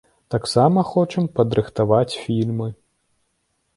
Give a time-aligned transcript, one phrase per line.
[0.35, 2.67] Таксама хочам падрыхтаваць фільмы.